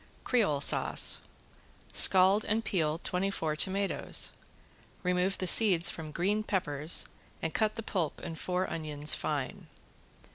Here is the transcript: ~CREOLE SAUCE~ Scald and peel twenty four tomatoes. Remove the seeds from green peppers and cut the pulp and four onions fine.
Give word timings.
~CREOLE 0.23 0.61
SAUCE~ 0.61 1.19
Scald 1.93 2.43
and 2.45 2.65
peel 2.65 2.97
twenty 2.97 3.29
four 3.29 3.55
tomatoes. 3.55 4.31
Remove 5.03 5.37
the 5.37 5.45
seeds 5.45 5.91
from 5.91 6.09
green 6.09 6.41
peppers 6.41 7.07
and 7.39 7.53
cut 7.53 7.75
the 7.75 7.83
pulp 7.83 8.19
and 8.19 8.39
four 8.39 8.67
onions 8.67 9.13
fine. 9.13 9.67